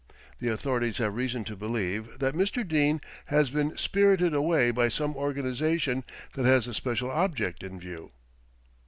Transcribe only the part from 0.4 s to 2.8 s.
authorities have reason to believe that Mr.